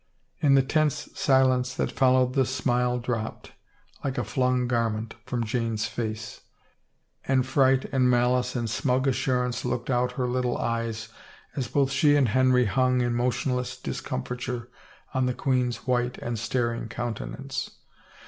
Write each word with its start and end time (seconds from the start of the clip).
In 0.39 0.55
the 0.55 0.63
tense 0.63 1.09
silence 1.13 1.75
that 1.75 1.91
followed 1.91 2.33
the 2.33 2.43
smile 2.43 2.97
dropped, 2.97 3.51
like 4.03 4.17
a 4.17 4.23
flung 4.23 4.67
garment, 4.67 5.13
from 5.27 5.43
Jane's 5.45 5.85
face, 5.85 6.41
and 7.27 7.45
fright 7.45 7.85
and 7.93 8.09
malice 8.09 8.55
and 8.55 8.67
smug 8.67 9.05
assurance 9.05 9.63
looked 9.63 9.91
out 9.91 10.13
her 10.13 10.25
little 10.27 10.57
eyes 10.57 11.09
as 11.55 11.67
both 11.67 11.91
she 11.91 12.15
and 12.15 12.29
Henry 12.29 12.65
hung, 12.65 12.99
in 13.01 13.13
motionless 13.13 13.77
discomfiture, 13.79 14.69
on 15.13 15.27
the 15.27 15.35
queen's 15.35 15.85
white 15.85 16.17
and 16.17 16.39
staring 16.39 16.89
countenance. 16.89 17.69